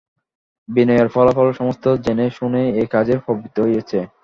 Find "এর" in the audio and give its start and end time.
0.99-1.09